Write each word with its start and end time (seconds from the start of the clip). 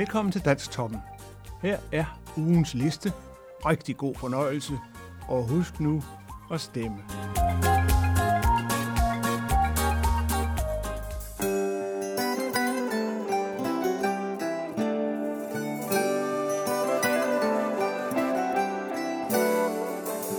Velkommen 0.00 0.32
til 0.32 0.44
Danstoppen. 0.44 0.98
Her 1.62 1.78
er 1.92 2.04
ugens 2.36 2.74
liste. 2.74 3.12
Rigtig 3.66 3.96
god 3.96 4.14
fornøjelse. 4.14 4.78
Og 5.28 5.48
husk 5.48 5.80
nu 5.80 6.02
at 6.52 6.60
stemme. 6.60 6.98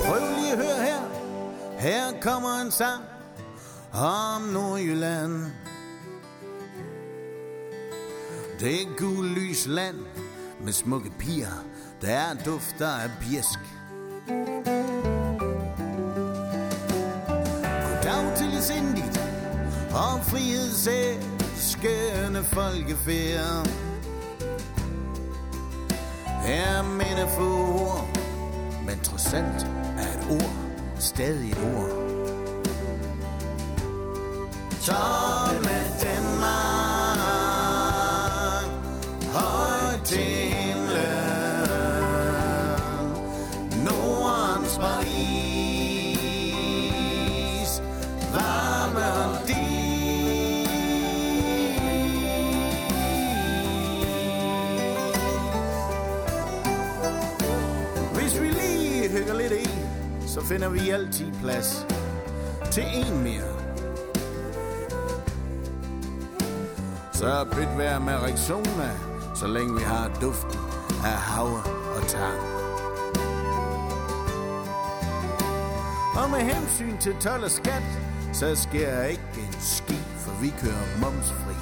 Prøv 0.06 0.20
lige 0.36 0.52
at 0.52 0.58
høre 0.58 0.86
her. 0.86 1.02
Her 1.80 2.22
kommer 2.22 2.62
en 2.66 2.72
sang 2.72 3.04
om 3.94 4.42
Nordjylland. 4.42 5.62
Det 8.60 8.82
er 8.82 8.96
gul 9.62 9.62
lys 9.62 9.68
land 9.68 9.96
med 10.62 10.74
smukke 10.74 11.12
piger, 11.20 11.66
der 12.02 12.08
er 12.08 12.34
dufter 12.46 12.88
af 12.88 13.10
bjæsk. 13.20 13.60
Goddag 17.84 18.38
til 18.38 18.62
sindigt 18.62 19.22
og 19.94 20.26
frihedsæskende 20.26 22.44
folkefærd. 22.44 23.68
Her 26.46 26.84
mine 26.84 27.28
få 27.38 27.74
ord, 27.84 28.08
men 28.86 29.00
trods 29.04 29.34
alt 29.34 29.68
er 29.98 30.20
et 30.20 30.26
ord 30.30 30.54
stadig 31.00 31.52
et 31.52 31.58
ord. 31.58 31.90
Tomme 34.86 35.71
finder 60.52 60.70
vi 60.70 60.90
altid 60.90 61.32
plads 61.42 61.88
til 62.72 62.84
en 62.94 63.24
mere. 63.24 63.52
Så 67.14 67.28
er 67.28 67.44
pyt 67.44 67.78
være 67.78 68.00
med 68.00 68.14
Rexona, 68.14 68.92
så 69.36 69.48
længe 69.48 69.74
vi 69.74 69.84
har 69.84 70.12
duften 70.22 70.60
af 71.04 71.18
havre 71.18 71.64
og 71.96 72.08
tang. 72.08 72.42
Og 76.16 76.30
med 76.30 76.40
hensyn 76.40 76.98
til 76.98 77.16
told 77.22 77.44
og 77.44 77.52
skat, 77.52 77.84
så 78.34 78.56
sker 78.56 78.90
jeg 78.90 79.10
ikke 79.10 79.24
en 79.38 79.56
ski, 79.60 80.00
for 80.18 80.32
vi 80.42 80.54
kører 80.62 81.00
momsfri. 81.02 81.56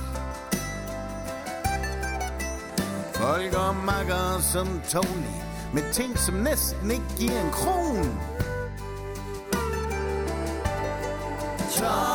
Folk 3.13 3.53
og 3.53 3.75
makker 3.75 4.41
som 4.41 4.81
Tony, 4.89 5.35
med 5.73 5.93
ting, 5.93 6.19
som 6.19 6.35
næsten 6.35 6.91
ikke 6.91 7.05
giver 7.17 7.41
en 7.41 7.52
kron. 7.52 8.39
time. 11.79 12.08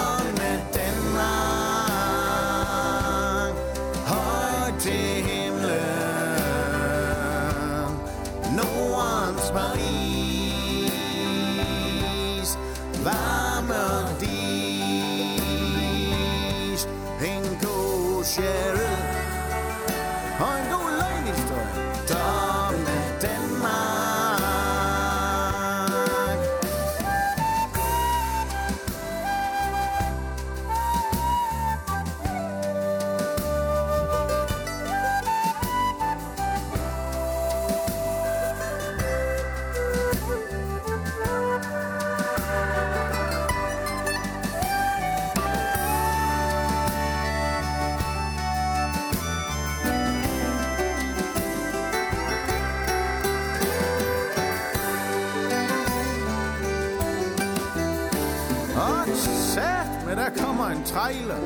Og 58.85 59.09
sat 59.55 60.07
med, 60.07 60.17
der 60.17 60.31
kommer 60.45 60.67
en 60.67 60.85
trailer 60.85 61.41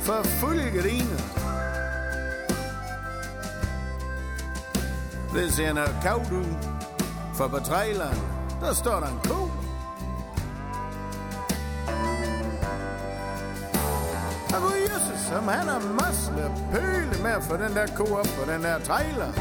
for 0.00 0.22
fuld 0.22 0.60
gardiner. 0.74 1.20
Det 5.34 5.52
ser 5.52 5.72
noget 5.72 5.96
kavt 6.02 6.32
ud, 6.32 6.54
for 7.34 7.48
på 7.48 7.58
traileren, 7.58 8.18
der 8.60 8.74
står 8.74 9.00
der 9.00 9.06
en 9.06 9.20
ko. 9.24 9.50
Og 14.56 14.72
Jesus, 14.82 15.20
som 15.28 15.48
han 15.48 15.68
har 15.68 15.80
masser 16.00 16.50
pøle 16.72 17.22
med 17.22 17.30
at 17.30 17.42
få 17.42 17.56
den 17.56 17.74
der 17.74 17.86
ko 17.96 18.04
op 18.14 18.26
på 18.38 18.52
den 18.52 18.62
der 18.62 18.78
trailer. 18.78 19.32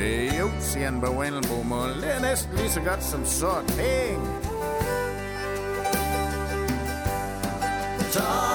Øh, 0.00 0.38
jo, 0.38 0.50
siger 0.60 0.84
han 0.84 1.00
på 1.00 1.06
Wendelbo-mål. 1.06 1.88
Det 2.02 2.14
er 2.16 2.20
næsten 2.20 2.56
lige 2.56 2.70
så 2.70 2.80
godt 2.80 3.04
som 3.04 3.26
sort 3.26 3.64
penge. 3.66 4.26
Tomme 8.12 8.49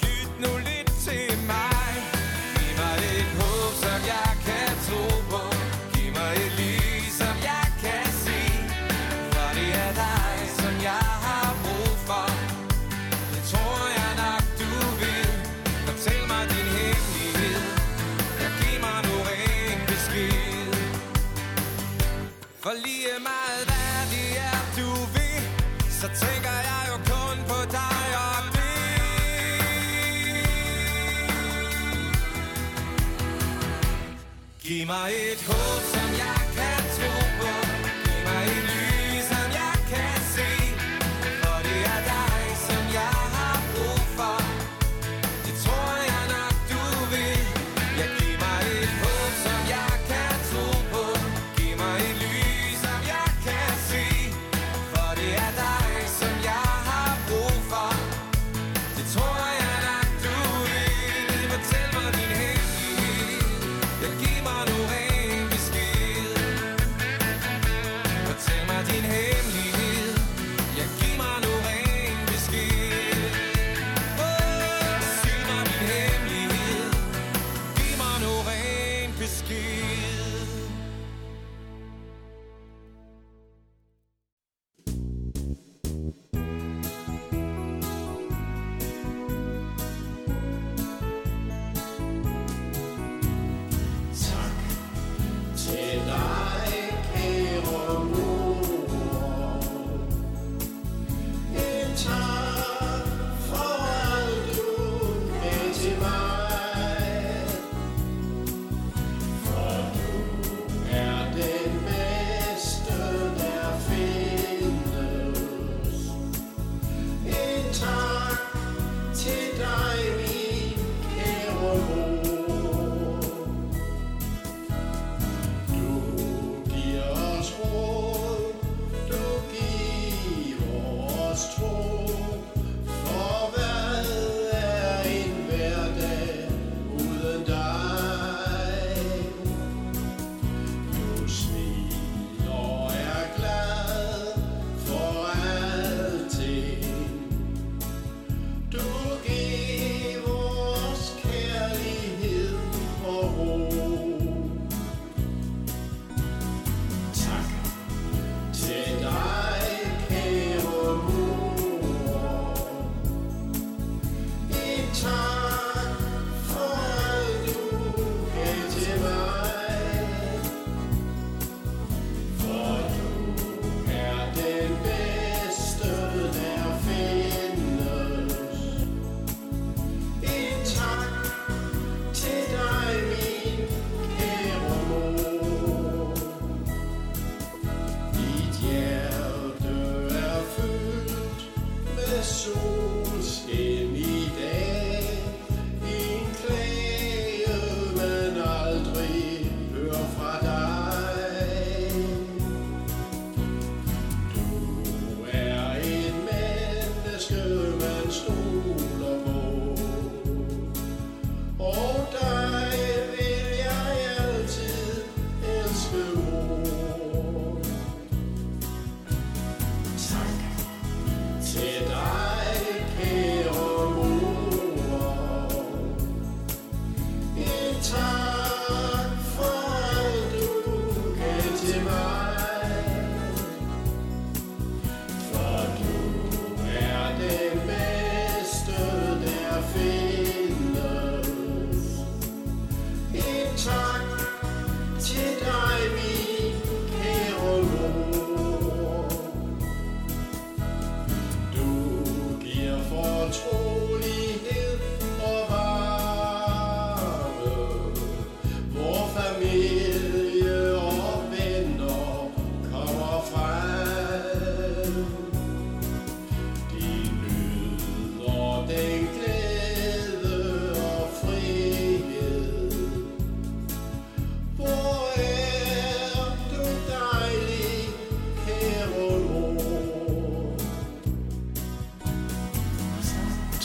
Så 0.00 0.23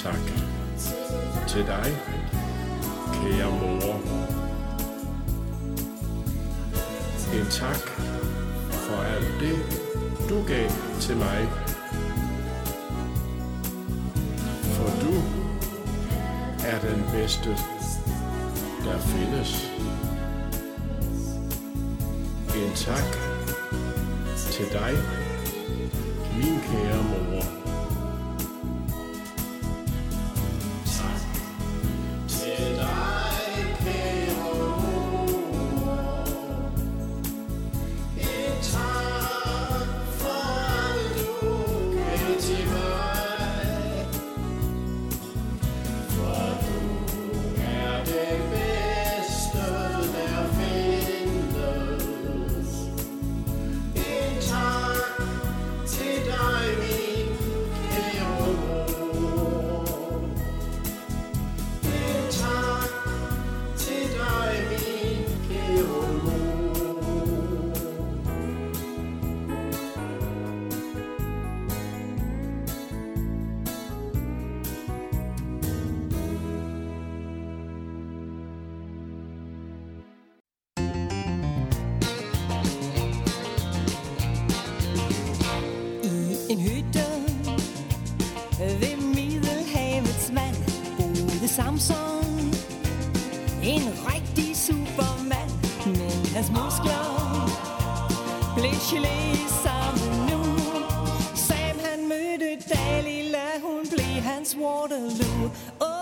tak 0.04 0.20
til 1.48 1.66
dig, 1.66 1.98
kære 3.14 3.52
mor. 3.52 4.00
En 7.34 7.46
tak 7.52 7.90
for 8.72 9.02
alt 9.04 9.40
det, 9.40 9.58
du 10.30 10.44
gav 10.48 10.70
til 11.00 11.18
mig. 11.18 11.50
For 14.64 14.90
du 15.02 15.14
er 16.66 16.80
den 16.80 17.04
bedste, 17.14 17.50
der 18.86 19.00
findes. 19.00 19.72
En 22.56 22.76
tak 22.76 23.18
til 24.52 24.66
dig, 24.66 24.98
min 26.38 26.60
kære 26.60 27.04
mor. 27.04 27.59
Rigtig 94.14 94.58
supermand, 94.58 95.52
men 95.86 96.36
hans 96.36 96.50
muskler 96.50 97.06
blev 98.56 98.72
gelé 98.90 99.20
sammen 99.64 100.12
nu. 100.30 100.42
Sam 101.36 101.76
han 101.86 102.08
mødte 102.08 102.50
Dalila, 102.70 103.48
hun 103.64 103.88
blev 103.94 104.22
hans 104.24 104.58
Waterloo. 104.62 105.50
oh. 105.80 105.99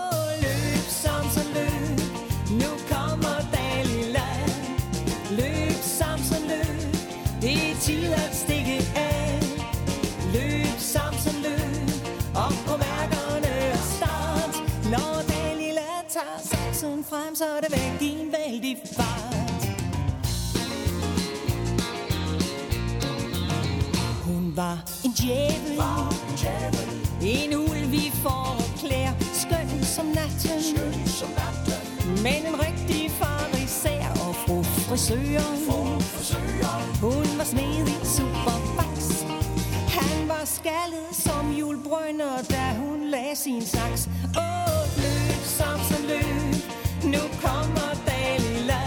Frem, 17.08 17.34
så 17.34 17.44
er 17.44 17.60
det 17.60 17.72
væk 17.72 18.08
i 18.08 18.20
en 18.20 18.32
vældig 18.32 18.76
fart. 18.96 19.64
Hun 24.24 24.52
var 24.56 24.78
en 25.04 25.12
djævel, 25.12 25.80
en 27.22 27.54
ulv 27.54 27.94
i 27.94 28.12
forklæder, 28.22 29.12
skøn 29.32 29.84
som 29.84 30.06
natten. 30.06 30.48
Men 32.22 32.46
en 32.46 32.60
rigtig 32.66 33.10
fariser 33.10 34.08
og 34.28 34.34
fru 34.34 34.62
frisøren. 34.62 35.58
Hun 37.00 37.38
var 37.38 37.44
snedig 37.44 37.98
superfax. 38.04 39.22
Han 39.98 40.28
var 40.28 40.44
skaldet 40.44 41.08
som 41.12 41.52
julebrønner, 41.52 42.42
da 42.50 42.64
hun 42.78 43.04
lagde 43.10 43.36
sin 43.36 43.62
saks. 43.66 44.08
Åh, 44.36 44.82
løb, 44.96 45.42
Samson, 45.44 46.02
løb, 46.08 46.57
nu 47.10 47.22
kommer 47.44 47.90
Dalila. 48.06 48.82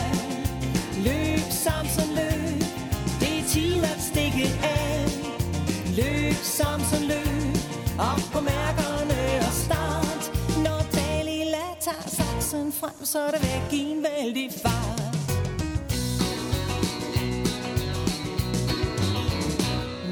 Løb, 1.05 1.45
Samson, 1.63 2.09
løb, 2.19 2.61
det 3.19 3.39
er 3.39 3.45
tid 3.47 3.83
at 3.83 3.99
stikke 4.09 4.45
af. 4.63 5.05
Løb, 5.99 6.35
Samson, 6.43 7.03
løb, 7.13 7.55
op 7.99 8.21
på 8.33 8.39
mærkerne 8.41 9.21
og 9.47 9.53
start. 9.65 10.23
Når 10.65 10.81
Dalila 10.95 11.65
tager 11.79 12.07
saksen 12.07 12.71
frem, 12.79 13.05
så 13.05 13.19
er 13.19 13.31
det 13.31 13.41
væk 13.41 13.79
i 13.79 13.91
en 13.91 14.05
vældig 14.09 14.49
fart. 14.63 15.15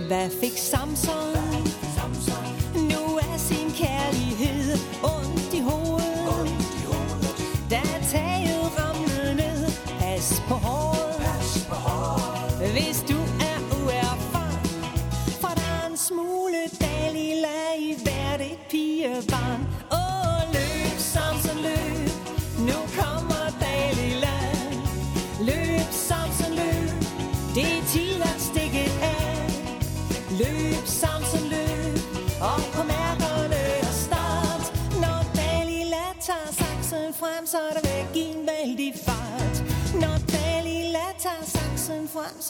Hvad 0.07 0.29
fik 0.41 0.57
Samson? 0.57 1.29
Nu 2.75 3.17
er 3.17 3.37
sin 3.37 3.71
kærlighed 3.71 4.28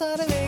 så 0.00 0.04
er 0.04 0.16
der 0.16 0.40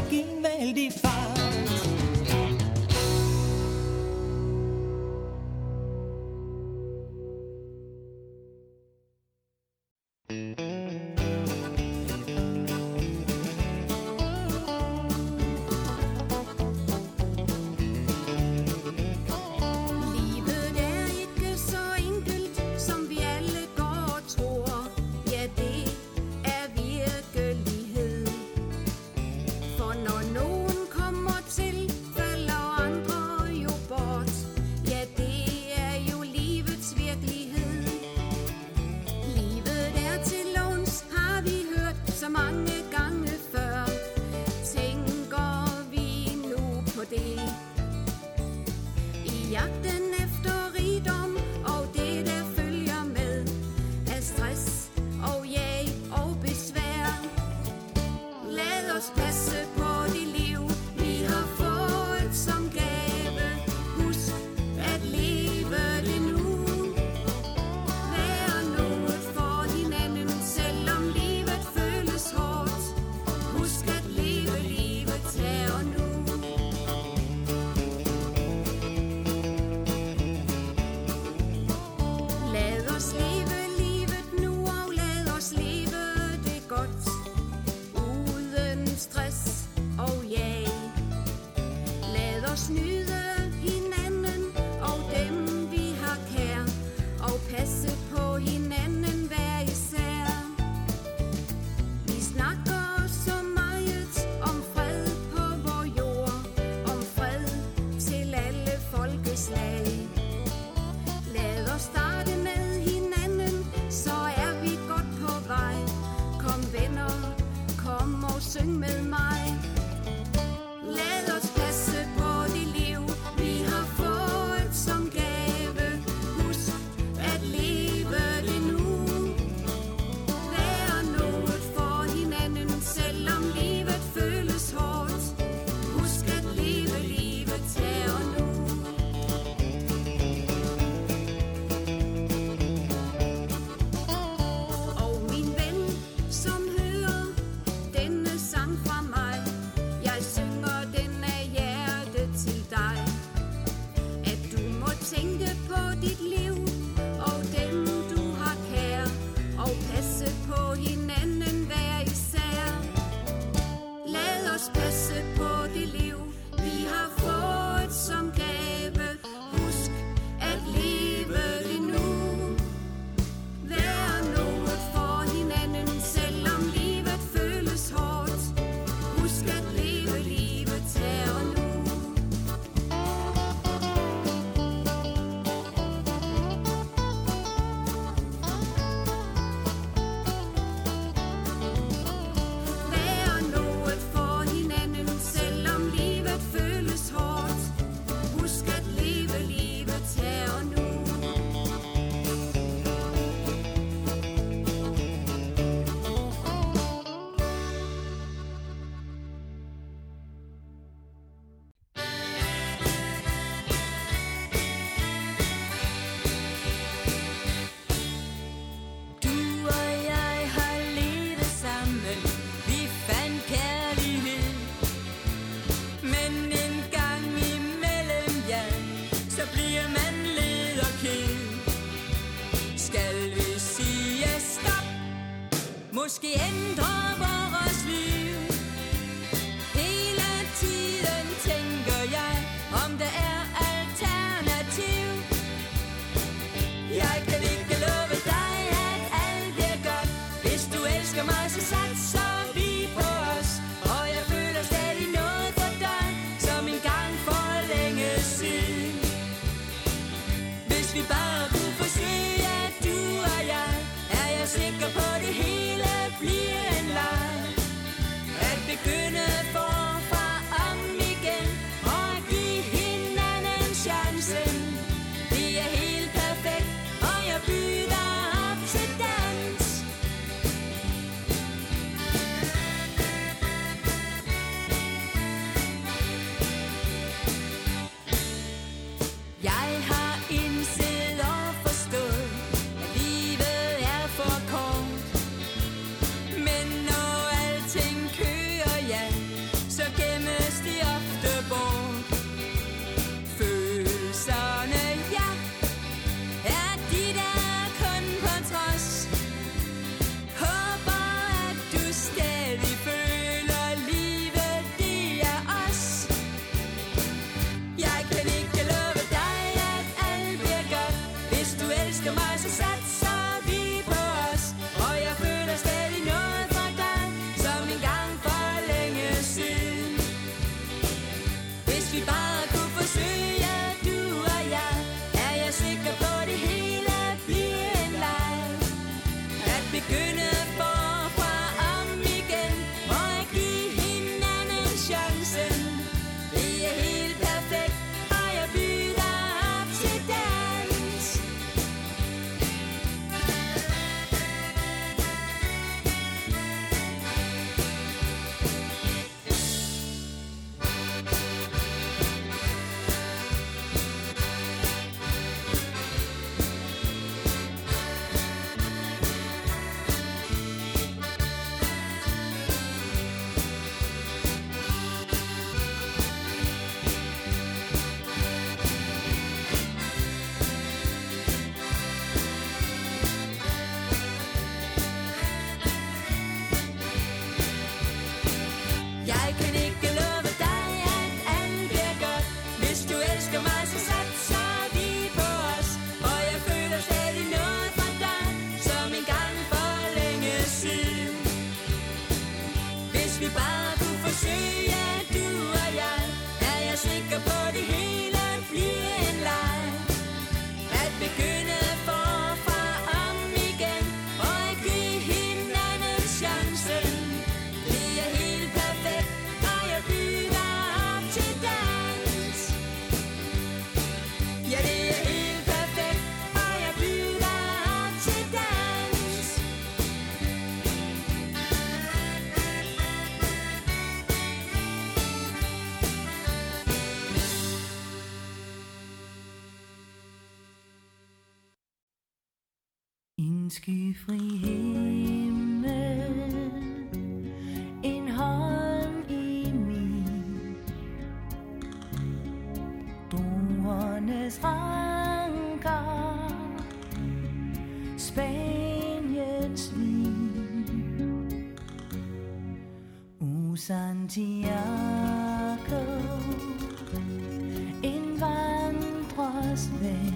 Just 469.52 469.71
name. 469.82 470.12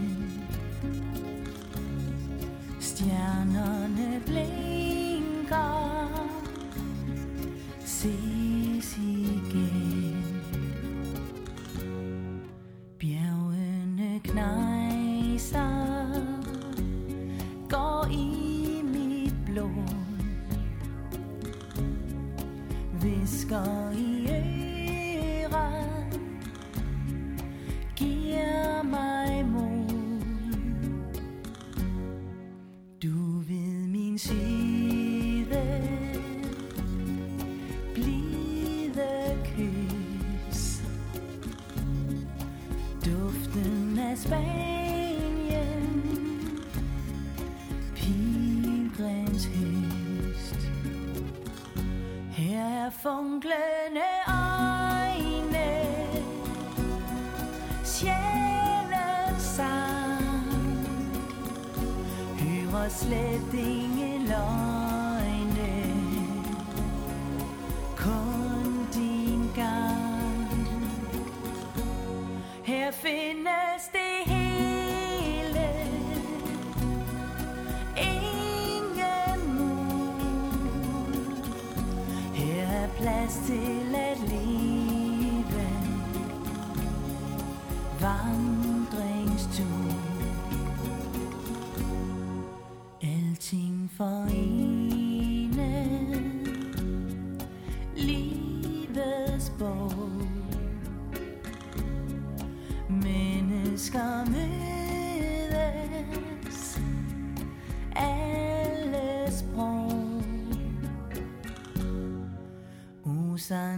slipping 62.96 63.75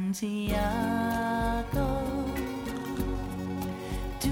Santiago 0.08 1.88
Du 4.24 4.30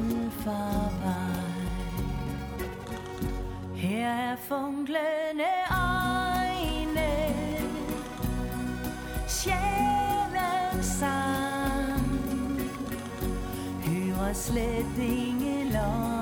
slet 14.33 14.97
ingen 14.97 15.71
lov. 15.73 16.20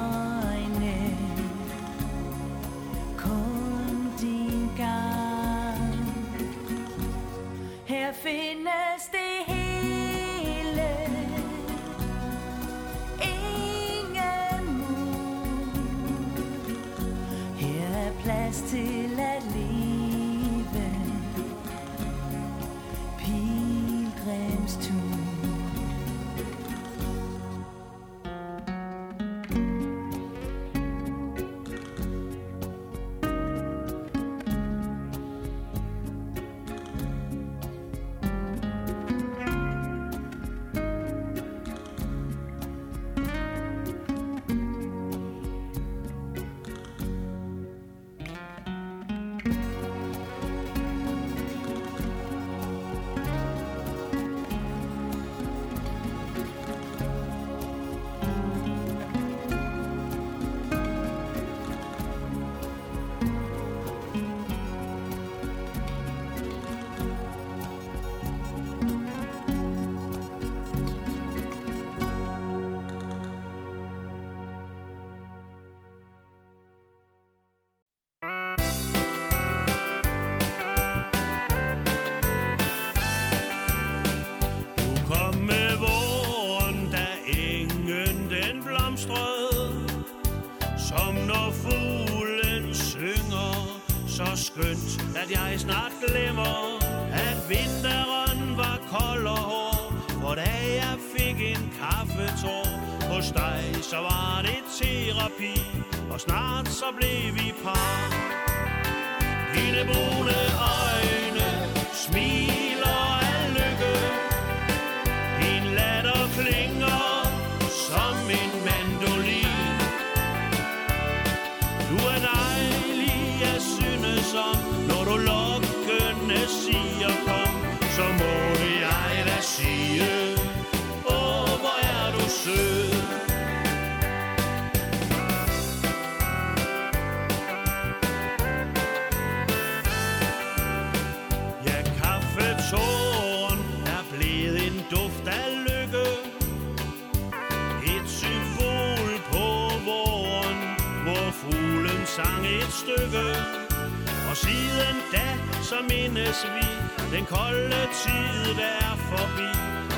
kolde 157.29 157.81
tid 158.01 158.57
er 158.81 158.93
forbi 159.09 159.51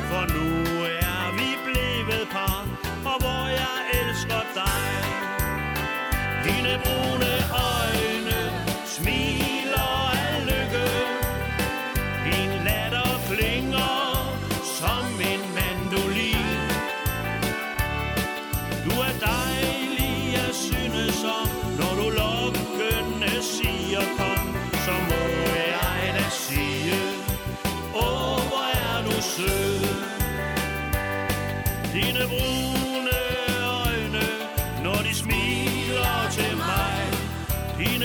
For 0.10 0.24
nu 0.36 0.48
er 1.12 1.24
vi 1.38 1.50
blevet 1.66 2.28
par 2.32 2.62
Og 3.12 3.18
hvor 3.24 3.44
jeg 3.60 3.78
elsker 4.00 4.42
dig. 4.60 4.92
Dine 6.46 6.74
brune 6.84 7.31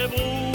beau. 0.08 0.45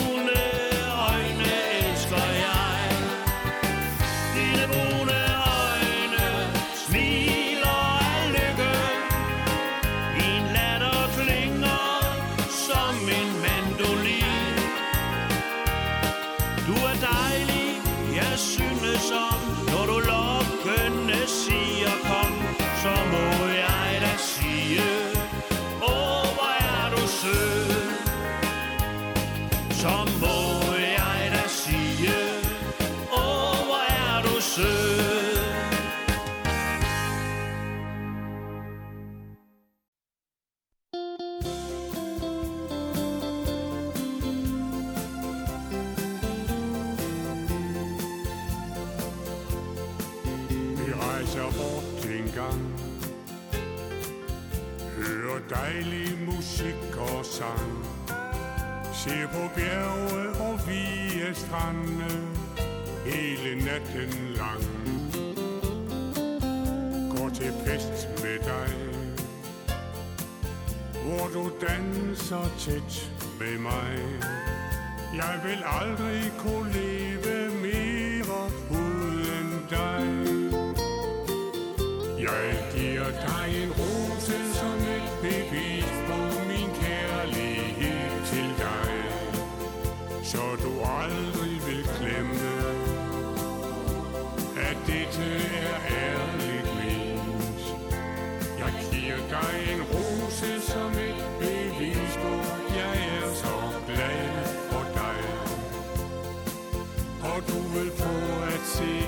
du 107.47 107.59
vil 107.79 107.91
få 107.91 108.43
at 108.43 108.61
se, 108.65 109.05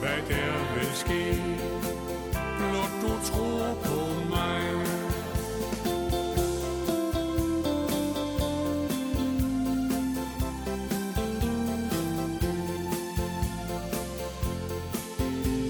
hvad 0.00 0.18
der 0.28 0.74
vil 0.74 0.90
ske. 0.94 1.42
Blot 2.32 2.92
du 3.02 3.12
tror 3.24 3.74
på 3.84 4.28
mig. 4.30 4.62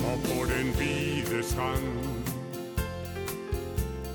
Og 0.05 0.19
på 0.25 0.45
den 0.45 0.75
hvide 0.77 1.43
strand 1.43 1.93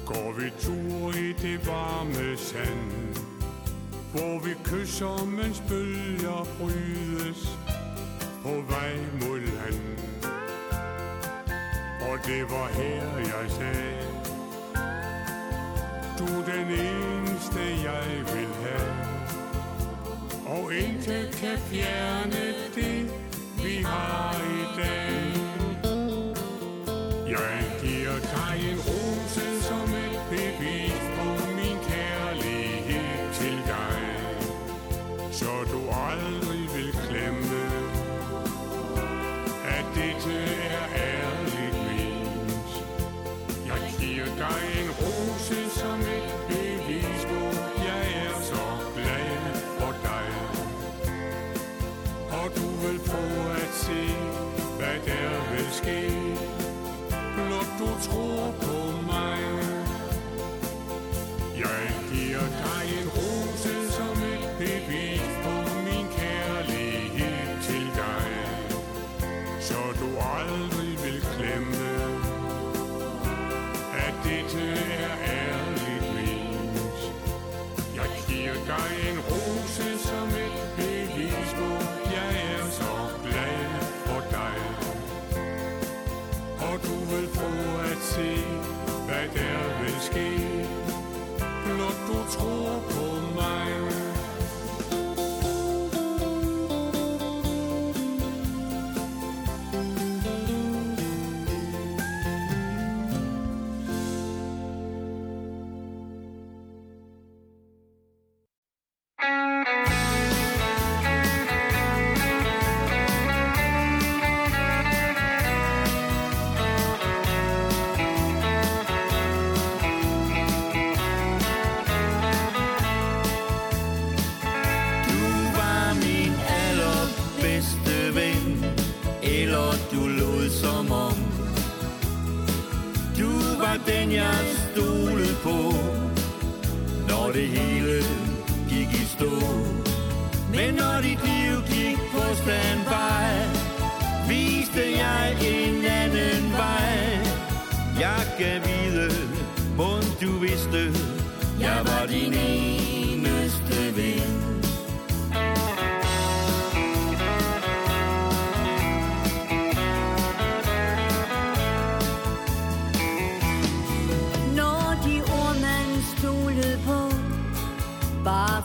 går 0.06 0.32
vi 0.39 0.52
tur 0.60 1.12
i 1.12 1.34
det 1.34 1.67
varme 1.67 2.38
sand 2.38 3.08
hvor 4.17 4.39
vi 4.39 4.54
kysser, 4.63 5.26
mens 5.26 5.63
bølger 5.69 6.47
brydes 6.60 7.58
på 8.47 8.62
vej 8.67 8.95
mod 9.21 9.39
land. 9.39 9.97
Og 12.01 12.17
det 12.25 12.43
var 12.51 12.67
her, 12.67 13.17
jeg 13.17 13.51
sagde, 13.51 14.03
du 16.19 16.25
er 16.25 16.45
den 16.45 16.67
eneste, 16.67 17.60
jeg 17.83 18.07
vil 18.33 18.51
have. 18.63 18.95
Og 20.45 20.73
intet 20.73 21.31
kan 21.31 21.57
fjerne 21.57 22.53
det, 22.75 23.12
vi 23.63 23.83
har 23.83 24.36
i 24.36 24.81
dag. 24.81 25.33
Jeg 27.29 27.66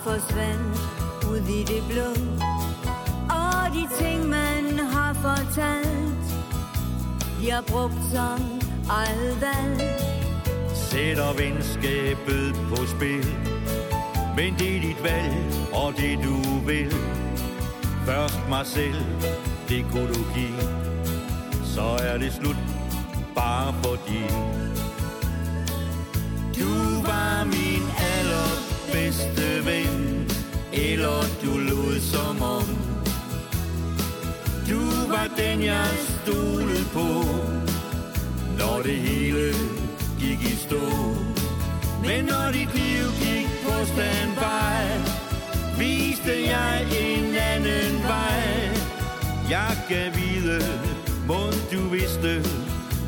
forsvandt 0.05 0.79
ud 1.31 1.49
i 1.49 1.63
det 1.63 1.83
blå. 1.91 2.11
Og 3.31 3.75
de 3.75 4.05
ting, 4.05 4.29
man 4.29 4.79
har 4.79 5.13
fortalt, 5.15 6.25
bliver 7.39 7.61
brugt 7.61 8.03
som 8.13 8.63
valg. 9.41 10.03
Sætter 10.93 11.33
venskabet 11.33 12.55
på 12.69 12.87
spil 12.87 13.27
Men 14.37 14.55
det 14.59 14.77
er 14.77 14.81
dit 14.81 15.03
valg, 15.03 15.35
og 15.73 15.95
det 15.97 16.19
du 16.25 16.67
vil 16.67 16.95
Først 18.07 18.41
mig 18.49 18.67
selv, 18.67 19.05
det 19.69 19.85
kunne 19.93 20.09
du 20.09 20.25
give 20.35 20.63
Så 21.65 21.83
er 21.83 22.19
det 22.19 22.33
slut, 22.33 22.57
bare 23.35 23.75
fordi 23.83 24.23
Du 26.59 27.03
var 27.03 27.45
min 27.45 27.83
bedste 29.03 29.67
ven 29.67 30.27
Eller 30.73 31.23
du 31.43 31.59
lod 31.59 32.01
som 32.01 32.43
om. 32.43 32.69
Du 34.69 34.81
var 35.09 35.29
den, 35.37 35.63
jeg 35.63 35.89
stolede 36.09 36.85
på 36.93 37.09
Når 38.59 38.83
det 38.83 38.97
hele 38.97 39.55
gik 40.21 40.41
i 40.53 40.57
stå. 40.57 40.87
Men 42.07 42.25
når 42.25 42.51
dit 42.53 42.75
liv 42.75 43.05
gik 43.25 43.49
på 43.65 43.75
standby 43.85 44.83
Viste 45.79 46.35
jeg 46.47 46.87
en 47.03 47.35
anden 47.35 48.03
vej. 48.03 48.71
Jeg 49.51 49.77
kan 49.89 50.13
vide, 50.15 50.61
må 51.27 51.43
du 51.73 51.89
vidste 51.89 52.43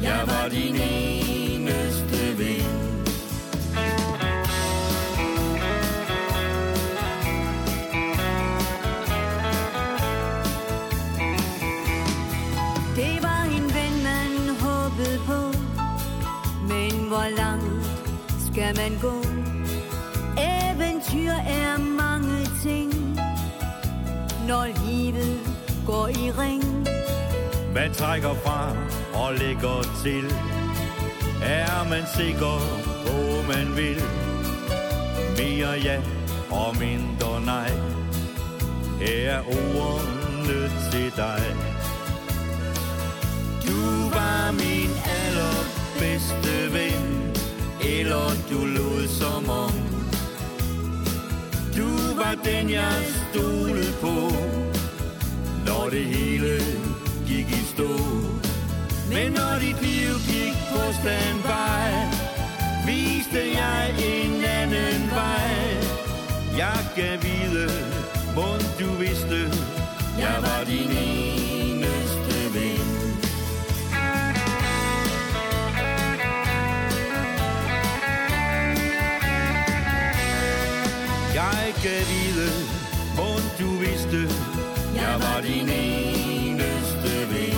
Jeg 0.02 0.22
var 0.26 0.48
din 0.48 0.76
eneste 0.76 2.38
ven. 2.38 2.83
Når 24.48 24.66
livet 24.86 25.40
går 25.86 26.08
i 26.08 26.30
ring. 26.30 26.64
Man 27.74 27.92
trækker 27.92 28.34
fra 28.34 28.76
og 29.14 29.34
lægger 29.34 29.82
til 30.04 30.24
Er 31.42 31.88
man 31.90 32.04
sikker 32.16 32.56
på, 33.06 33.52
man 33.52 33.76
vil 33.76 34.02
Mere 35.38 35.70
ja 35.84 36.00
og 36.50 36.76
mindre 36.78 37.40
nej 37.44 37.70
Her 39.00 39.30
er 39.30 39.42
ordene 39.76 40.70
til 40.90 41.12
dig 41.16 41.42
Du 43.66 44.08
var 44.16 44.52
min 44.52 44.90
allerbedste 45.22 46.72
ven 46.72 47.32
Eller 47.98 48.28
du 48.50 48.66
lod 48.66 49.08
som 49.08 49.50
om 49.50 49.73
var 52.24 52.34
den, 52.44 52.70
jeg 52.70 53.02
stolede 53.30 53.92
på 54.00 54.16
når 55.66 55.88
det 55.90 56.04
hele 56.04 56.58
gik 57.26 57.48
i 57.48 57.62
stå. 57.74 57.90
Men 59.12 59.32
når 59.32 59.54
dit 59.64 59.82
liv 59.82 60.12
gik 60.32 60.56
på 60.72 60.82
standby, 61.00 61.80
viste 62.86 63.42
jeg 63.60 63.94
en 64.12 64.44
anden 64.44 65.10
vej. 65.10 65.54
Jeg 66.62 66.80
kan 66.96 67.14
vide, 67.22 67.68
hvor 68.34 68.56
du 68.80 68.90
vidste, 69.04 69.40
jeg 70.18 70.36
var 70.42 70.64
din 70.66 70.90
ene. 70.90 71.33
Skal 81.84 82.06
vide, 82.14 82.50
hvor 83.14 83.36
du 83.60 83.70
vidste, 83.78 84.20
jeg 84.94 85.14
var 85.24 85.40
din 85.40 85.68
eneste 85.68 87.12
ven. 87.30 87.56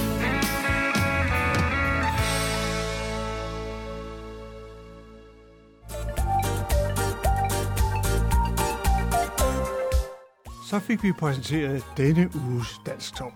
Så 10.68 10.78
fik 10.78 11.02
vi 11.02 11.12
præsenteret 11.12 11.84
denne 11.96 12.30
uges 12.34 12.80
Danstop. 12.86 13.32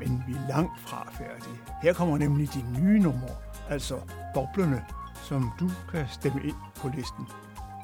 Men 0.00 0.24
vi 0.26 0.32
er 0.32 0.48
langt 0.48 0.80
fra 0.80 1.08
færdige. 1.12 1.60
Her 1.82 1.92
kommer 1.92 2.18
nemlig 2.18 2.48
de 2.54 2.80
nye 2.80 2.98
numre, 2.98 3.36
altså 3.68 4.00
boblerne, 4.34 4.84
som 5.22 5.50
du 5.60 5.70
kan 5.92 6.04
stemme 6.10 6.40
ind 6.44 6.56
på 6.76 6.88
listen. 6.96 7.26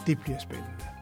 Det 0.06 0.18
bliver 0.20 0.38
spændende. 0.38 0.97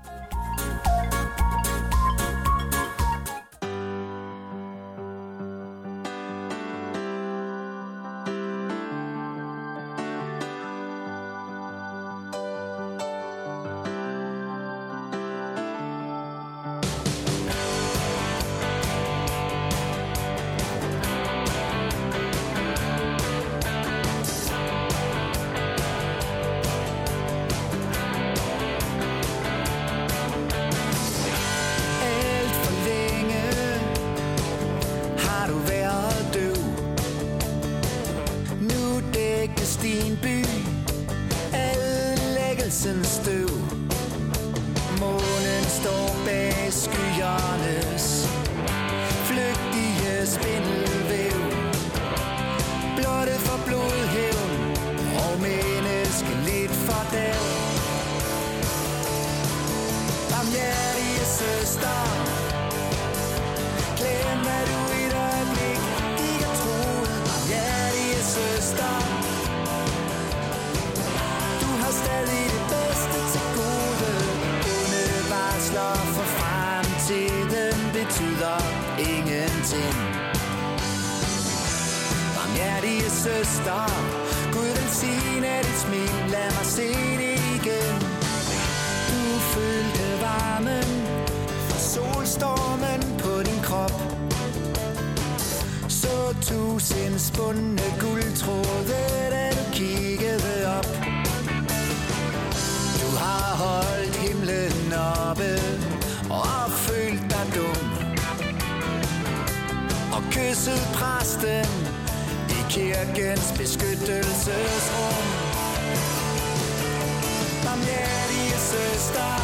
Søster 118.76 119.34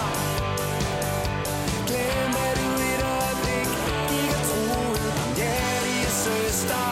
Glem 1.89 2.33
at 2.47 2.55
du 2.61 2.69
et 2.93 3.03
øjeblik 3.17 3.71
gik 4.11 4.31
og 4.39 4.43
troede 4.49 5.09
Barmhjertige 5.39 6.11
søster 6.27 6.87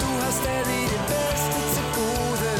Du 0.00 0.10
har 0.22 0.32
stadig 0.42 0.84
det 0.94 1.02
bedste 1.14 1.58
til 1.74 1.86
gode 1.98 2.52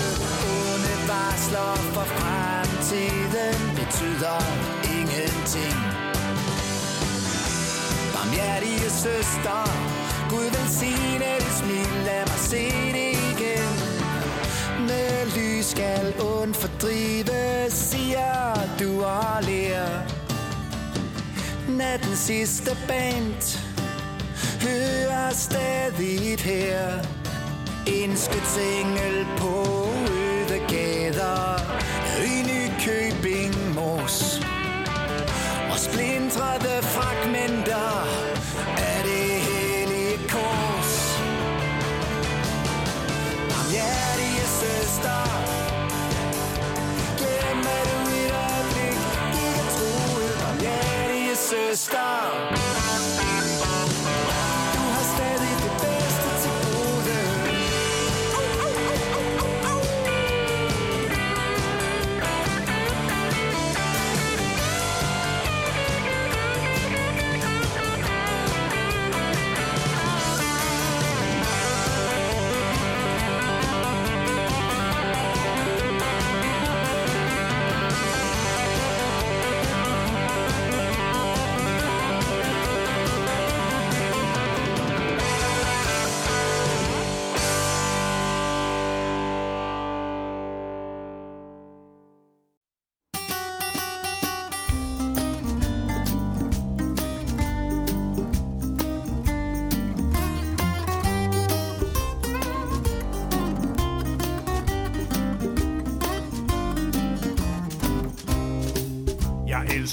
Onde 0.52 0.94
varsler 1.12 1.74
for 1.94 2.06
fremtiden 2.16 3.58
Betyder 3.80 4.38
ingenting 4.96 5.78
Barmhjertige 8.14 8.90
søster 9.04 9.60
Gud 10.30 10.48
velsigne 10.56 11.30
dit 11.42 11.54
smil 11.60 11.90
Lad 12.06 12.22
mig 12.30 12.40
se 12.50 12.64
det 12.96 13.17
lys 15.36 15.66
skal 15.66 16.14
und 16.20 16.54
fordrive 16.54 17.70
Siger 17.70 18.54
du 18.78 19.04
og 19.04 19.42
ler. 19.42 20.02
Natten 21.68 22.16
sidste 22.16 22.76
band 22.88 23.58
Hører 24.60 25.30
stadig 25.32 26.38
her. 26.38 27.04
En 27.86 28.16
skytsengel 28.16 29.26
på 29.36 29.88
øde 30.10 30.60
gader. 30.68 31.58
I 32.24 32.42
Nykøbing 32.42 33.74
Mors. 33.74 34.40
Og 35.72 35.78
splintrede 35.78 36.82
fragmenter 36.82 38.37
Barmhjertige 51.50 52.57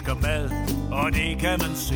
elsker 0.05 0.27
mad, 0.27 0.49
og 0.91 1.13
det 1.13 1.37
kan 1.39 1.59
man 1.61 1.75
se. 1.75 1.95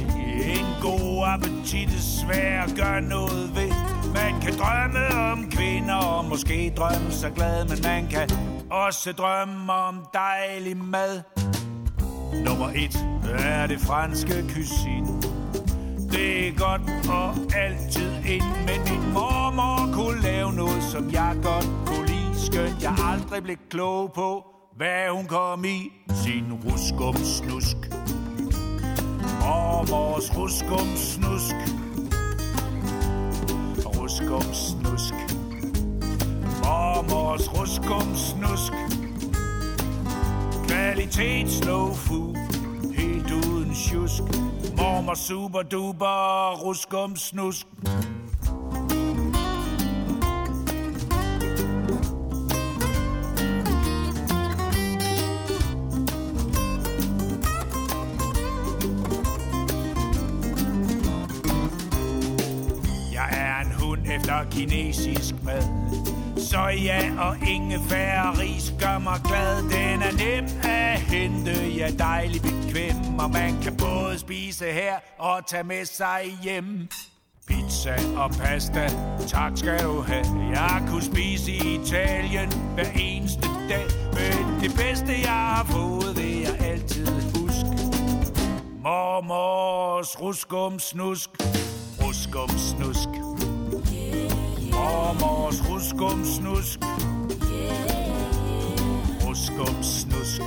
En 0.59 0.65
god 0.81 1.23
appetit 1.27 1.87
er 1.87 2.01
svær 2.01 2.61
at 2.61 2.73
gøre 2.75 3.01
noget 3.01 3.55
ved. 3.55 3.71
Man 4.13 4.41
kan 4.41 4.53
drømme 4.57 5.31
om 5.31 5.51
kvinder, 5.51 5.95
og 5.95 6.25
måske 6.25 6.73
drømme 6.77 7.11
sig 7.11 7.31
glad, 7.35 7.65
men 7.65 7.77
man 7.83 8.07
kan 8.07 8.29
også 8.71 9.11
drømme 9.11 9.73
om 9.73 10.05
dejlig 10.13 10.77
mad. 10.77 11.21
Nummer 12.45 12.69
et 12.75 13.05
er 13.39 13.67
det 13.67 13.79
franske 13.79 14.33
cuisine. 14.53 15.21
Det 16.11 16.47
er 16.47 16.51
godt 16.57 17.09
og 17.09 17.55
altid 17.55 18.11
ind, 18.25 18.43
men 18.67 18.79
min 18.89 19.13
mormor 19.13 19.93
kunne 19.93 20.21
lave 20.21 20.53
noget, 20.53 20.83
som 20.83 21.11
jeg 21.11 21.35
godt 21.43 21.67
kunne 21.85 22.07
lide. 22.07 22.45
Skønt 22.45 22.83
jeg 22.83 22.95
aldrig 23.11 23.43
blev 23.43 23.57
klog 23.69 24.11
på, 24.13 24.58
hvad 24.79 25.09
hun 25.11 25.25
kom 25.25 25.65
i 25.65 25.91
sin 26.23 26.53
ruskum 26.53 27.15
snusk. 27.15 27.77
vores 29.89 30.37
ruskum 30.37 30.87
snusk. 30.95 31.55
Ruskum 33.85 34.53
snusk. 34.53 35.13
Mormors 36.63 37.53
ruskum 37.53 38.15
snusk. 38.15 38.73
Kvalitet 40.67 41.49
slow 41.49 41.93
food, 41.93 42.35
helt 42.93 43.31
uden 43.31 43.73
tjusk. 43.73 44.23
Mormor 44.77 45.13
super 45.13 45.61
duper, 45.61 46.55
ruskum 46.63 47.15
snusk. 47.15 47.67
Og 64.39 64.49
kinesisk 64.51 65.35
mad. 65.43 65.63
Soja 66.37 67.11
og 67.19 67.37
ingefær 67.47 68.39
ris 68.39 68.73
gør 68.79 68.99
mig 68.99 69.19
glad. 69.25 69.55
Den 69.57 70.01
er 70.01 70.11
nem 70.11 70.45
at 70.63 70.99
hente, 70.99 71.51
ja 71.77 71.89
dejlig 71.99 72.41
bekvem. 72.41 73.19
Og 73.19 73.29
man 73.29 73.61
kan 73.63 73.77
både 73.77 74.19
spise 74.19 74.65
her 74.65 74.95
og 75.17 75.47
tage 75.47 75.63
med 75.63 75.85
sig 75.85 76.21
hjem. 76.43 76.87
Pizza 77.47 77.95
og 78.17 78.31
pasta, 78.31 78.89
tak 79.27 79.51
skal 79.55 79.83
du 79.83 80.01
have. 80.01 80.25
Jeg 80.49 80.85
kunne 80.89 81.03
spise 81.03 81.51
i 81.51 81.79
Italien 81.81 82.49
hver 82.73 82.91
eneste 82.95 83.47
dag. 83.69 83.87
Men 84.13 84.61
det 84.61 84.71
bedste 84.77 85.11
jeg 85.21 85.41
har 85.55 85.63
fået, 85.63 86.15
det 86.15 86.41
jeg 86.41 86.65
altid 86.71 87.07
huske. 87.35 87.69
Mormors 88.83 90.21
ruskum 90.21 90.79
snusk. 90.79 91.29
Ruskum 92.01 92.49
snusk. 92.49 93.28
Mormors 94.79 95.59
ruskum 95.69 96.25
snusk. 96.25 96.79
Ruskum 99.27 99.83
snusk. 99.83 100.41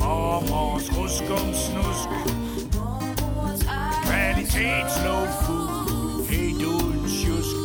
Mormors 0.00 0.90
ruskum 0.96 1.54
snusk. 1.54 2.08
Kvalitet 4.04 4.90
slow 4.90 5.26
food. 5.42 6.26
Helt 6.30 6.62
uden 6.62 7.06
tjusk. 7.06 7.56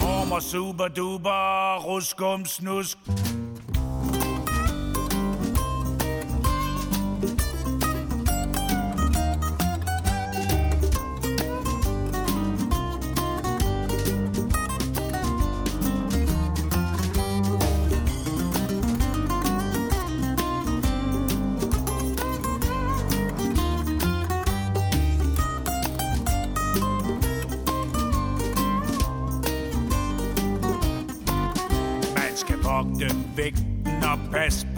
Mormor 0.00 0.40
super 0.40 0.88
duper. 0.88 1.80
Ruskum 1.86 2.46
snusk. 2.46 2.98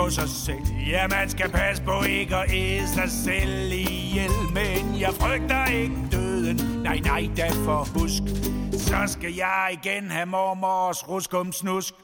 På 0.08 0.12
sig 0.12 0.28
selv. 0.28 0.76
Ja, 0.86 1.06
man 1.08 1.30
skal 1.30 1.50
passe 1.50 1.82
på 1.82 2.02
ikke 2.02 2.36
at 2.36 2.52
æde 2.52 2.88
sig 2.88 3.10
selv 3.10 3.72
ihjel. 3.72 4.30
Men 4.52 5.00
jeg 5.00 5.14
frygter 5.14 5.66
ikke 5.66 5.96
døden. 6.12 6.82
Nej, 6.82 6.98
nej, 7.04 7.28
derfor 7.36 7.88
husk. 8.00 8.22
Så 8.72 8.96
skal 9.06 9.34
jeg 9.34 9.78
igen 9.82 10.10
have 10.10 10.26
mormors 10.26 11.08
ruskum 11.08 11.52
snusk. 11.52 11.94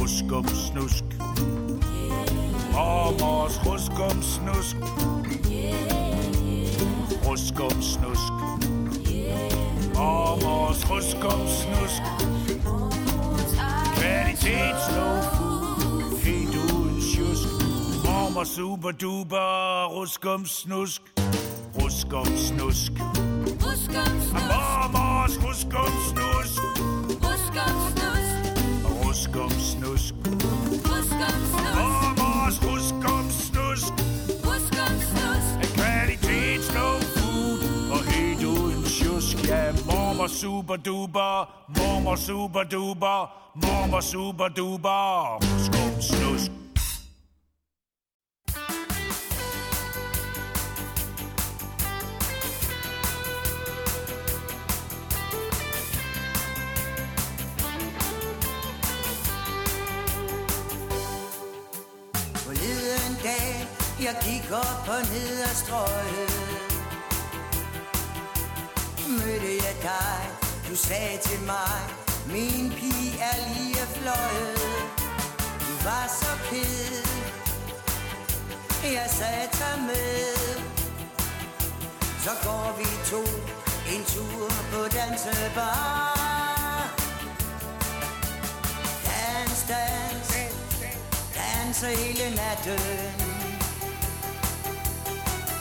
Ruskum 0.00 0.48
snusk. 0.48 1.04
Mormors 2.72 3.66
ruskum 3.66 4.22
snusk 4.22 4.76
Ruskum 7.26 7.82
snusk 7.82 8.32
Mormors 9.94 10.90
ruskum 10.90 11.40
snusk 11.46 12.02
Mormor 18.40 18.44
super 18.46 18.92
duper 18.92 19.88
Ruskum 19.92 20.46
snusk 20.46 21.02
Ruskum 21.78 22.24
snusk 22.36 22.92
Ruskum 23.60 24.20
snusk, 24.20 24.32
Mormors 24.32 25.36
ruskum 25.44 25.92
snusk 26.08 26.62
ruskum 27.20 27.72
snusk, 27.92 28.36
Ruskum 29.04 29.50
snusk 29.50 30.14
ruskum 30.88 31.36
snusk, 31.50 31.74
Mormors 31.76 32.56
ruskum 32.62 33.30
snusk 33.30 33.92
ruskum 34.44 34.94
snusk. 35.10 35.74
Kvalitet 35.74 36.62
slow 36.64 36.96
food 37.14 37.60
Og 37.92 38.04
helt 38.04 38.44
uden 38.44 38.84
tjusk 38.84 39.48
Ja, 39.48 39.72
mormor 39.86 40.26
super 40.28 40.76
duper 40.76 41.48
Mormor 41.76 42.16
super 42.16 42.64
duper 42.64 43.28
Mormor 43.54 44.00
super 44.00 44.48
duper 44.48 45.36
Ruskum 45.44 46.00
snusk 46.00 46.59
jeg 64.02 64.16
gik 64.24 64.52
op 64.52 64.88
og 64.88 65.02
ned 65.12 65.40
ad 65.40 65.54
strøget. 65.62 66.32
Mødte 69.08 69.52
jeg 69.66 69.76
dig, 69.82 70.20
du 70.68 70.76
sagde 70.76 71.18
til 71.22 71.40
mig 71.46 72.00
Min 72.26 72.70
pige 72.70 73.18
er 73.20 73.36
lige 73.54 73.86
fløjet. 73.94 74.58
Du 75.60 75.74
var 75.84 76.06
så 76.20 76.32
ked. 76.50 77.06
Jeg 78.82 79.06
sagde, 79.08 79.48
tag 79.52 79.78
med. 79.86 80.60
Så 82.24 82.30
går 82.44 82.76
vi 82.78 82.88
to 83.10 83.22
en 83.94 84.04
tur 84.04 84.48
på 84.72 84.82
dansebar. 84.96 86.20
Dans, 89.04 89.64
dans. 89.68 90.34
Danse 91.34 91.86
hele 91.86 92.36
natten. 92.36 93.29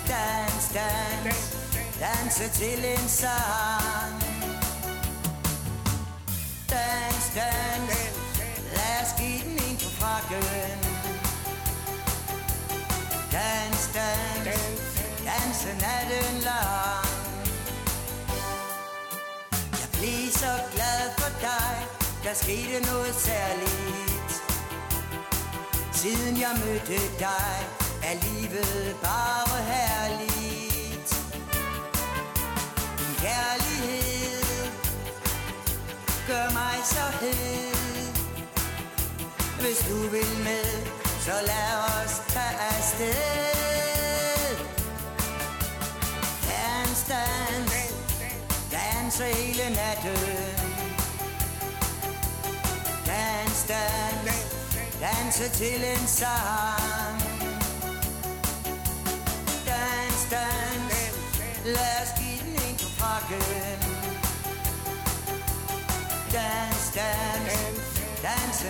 Dans, 0.09 0.73
dans, 0.73 1.35
danse 1.99 2.49
til 2.53 2.85
en 2.85 3.07
sang. 3.07 4.23
Dans, 6.69 7.25
dans, 7.35 7.89
lad 8.75 9.01
os 9.03 9.13
give 9.19 9.41
den 9.43 9.59
en 9.69 9.77
på 9.77 9.89
frakken. 9.99 10.79
Dans, 13.31 13.81
dans, 13.93 14.61
danse 15.25 15.71
natten 15.81 16.41
lang. 16.43 17.09
Jeg 19.81 19.89
blev 19.93 20.31
så 20.31 20.53
glad 20.73 21.03
for 21.17 21.31
dig, 21.41 21.75
der 22.23 22.33
skete 22.33 22.79
noget 22.91 23.15
særligt. 23.15 24.31
Siden 25.93 26.37
jeg 26.39 26.53
mødte 26.65 26.99
dig, 27.19 27.88
er 28.09 28.15
livet 28.15 28.95
bare 29.03 29.63
herligt. 29.71 31.09
Din 32.99 33.15
kærlighed 33.25 34.71
gør 36.27 36.47
mig 36.53 36.77
så 36.85 37.05
hed. 37.21 38.15
Hvis 39.61 39.79
du 39.89 39.97
vil 40.13 40.31
med, 40.43 40.69
så 41.21 41.35
lad 41.51 41.71
os 41.95 42.13
tage 42.33 42.55
afsted. 42.71 43.15
Dans, 46.49 46.99
dans, 47.13 47.71
dans 48.71 49.17
hele 49.19 49.63
natten. 49.79 50.55
Dans, 53.05 53.57
dans, 53.67 54.45
danse 55.01 55.49
til 55.57 55.83
en 55.83 56.07
sang 56.07 57.18
Dans, 60.29 60.37
dans, 60.89 61.71
lad 61.73 62.03
os 62.03 62.11
give 62.19 62.43
den 62.43 62.55
en 62.55 62.75
på 62.77 62.89
frakken 62.97 63.79
Dans, 66.31 66.91
dans, 66.95 67.79
danse 68.23 68.69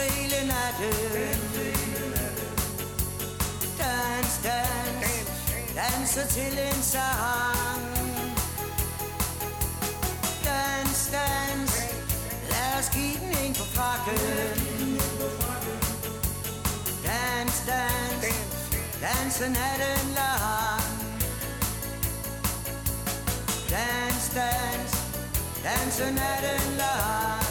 hele 0.00 0.46
natten 0.46 1.40
Dans, 3.78 4.42
dans, 4.42 4.86
Danser 5.76 6.26
til 6.28 6.58
en 6.58 6.82
sang. 6.82 7.82
Dans, 10.44 11.10
dans, 11.12 11.72
lad 12.50 12.78
os 12.78 12.90
give 12.92 13.20
den 13.20 13.46
en 13.46 13.54
på 13.54 13.64
frakken 13.74 14.98
Dans, 17.04 17.56
dans, 17.66 18.36
Danser 19.02 19.48
natten 19.48 20.14
lang. 20.14 20.82
Dans, 23.70 24.24
dans, 24.34 24.92
Danser 25.64 26.10
natten 26.10 26.76
lang. 26.78 27.45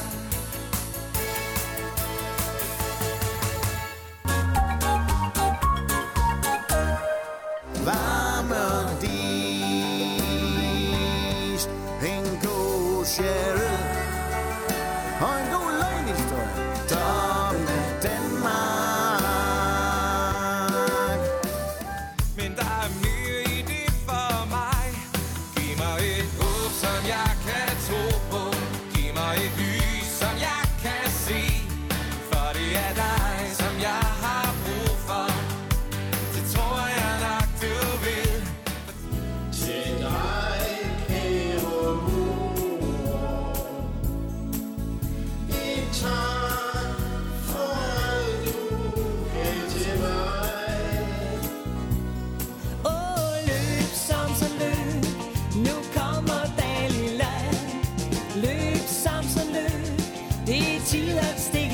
she 60.95 61.11
left 61.11 61.64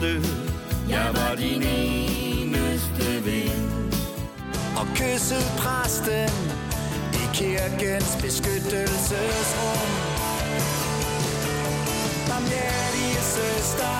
vidste 0.00 0.30
Jeg 0.88 1.10
var 1.14 1.34
din 1.34 1.62
eneste 1.62 3.24
ven. 3.24 3.92
Og 4.76 4.86
kysset 4.94 5.46
præsten 5.58 6.30
i 7.12 7.24
kirkens 7.34 8.16
beskyttelsesrum. 8.22 9.90
Barmhjertige 12.28 13.20
søster, 13.36 13.96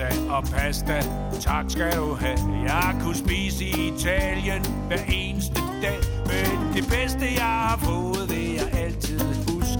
Pizza 0.00 0.30
og 0.30 0.44
pasta, 0.44 1.02
tak 1.40 1.64
skal 1.68 1.96
du 1.96 2.14
have. 2.14 2.38
Jeg 2.62 2.96
kunne 3.00 3.16
spise 3.16 3.64
i 3.64 3.92
Italien 3.94 4.62
hver 4.86 5.02
eneste 5.08 5.60
dag. 5.82 5.98
Men 6.26 6.74
det 6.74 6.84
bedste 6.88 7.34
jeg 7.34 7.42
har 7.44 7.76
fået, 7.76 8.30
vil 8.30 8.54
jeg 8.54 8.70
altid 8.72 9.20
huske. 9.48 9.78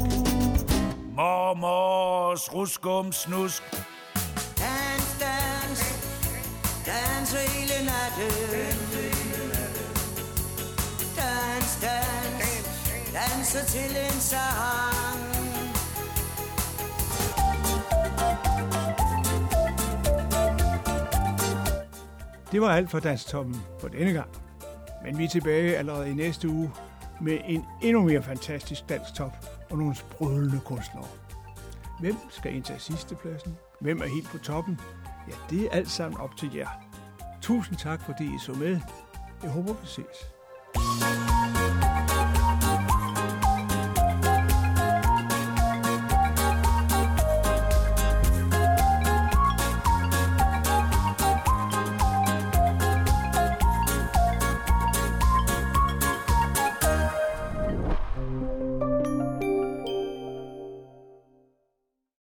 Mormors 1.17 2.55
ruskum 2.55 3.13
snusk. 3.13 3.63
Dans, 4.59 5.07
dans, 5.21 5.81
dans 6.87 7.33
hele 7.33 7.87
natten. 7.91 8.77
Dans, 11.17 11.79
dans, 11.83 13.13
danser 13.13 13.65
til 13.65 13.97
en 13.97 14.21
sang. 14.21 15.40
Det 22.53 22.61
var 22.61 22.69
alt 22.69 22.91
for 22.91 22.99
Danstoppen 22.99 23.57
for 23.81 23.89
denne 23.89 24.13
gang. 24.13 24.29
Men 25.05 25.19
vi 25.19 25.25
er 25.25 25.29
tilbage 25.29 25.77
allerede 25.77 26.11
i 26.11 26.15
næste 26.15 26.49
uge 26.49 26.71
med 27.21 27.39
en 27.45 27.65
endnu 27.83 28.03
mere 28.03 28.23
fantastisk 28.23 28.89
danstop 28.89 29.33
og 29.71 29.79
nogle 29.79 29.95
sprudlende 29.95 30.61
kunstnere. 30.65 31.07
Hvem 32.01 32.17
skal 32.31 32.55
indtage 32.55 32.79
sidstepladsen? 32.79 33.57
Hvem 33.81 34.01
er 34.01 34.07
helt 34.07 34.29
på 34.29 34.39
toppen? 34.39 34.81
Ja, 35.29 35.35
det 35.51 35.65
er 35.65 35.71
alt 35.71 35.91
sammen 35.91 36.21
op 36.21 36.37
til 36.37 36.55
jer. 36.55 36.69
Tusind 37.43 37.77
tak, 37.77 38.03
fordi 38.03 38.25
I 38.25 38.39
så 38.39 38.53
med. 38.53 38.81
Jeg 39.43 39.51
håber, 39.51 39.73
vi 39.73 39.87
ses. 39.87 40.31